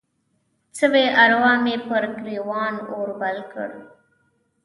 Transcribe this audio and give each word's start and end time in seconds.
سوي 0.79 1.05
اروا 1.21 1.53
مې 1.63 1.75
پر 1.87 2.03
ګریوان 2.15 2.75
اور 2.93 3.09
بل 3.21 3.37
کړ 3.51 3.69